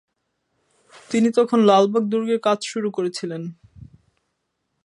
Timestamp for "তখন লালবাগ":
1.31-2.03